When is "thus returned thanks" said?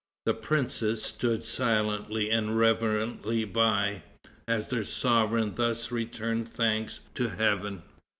5.53-7.01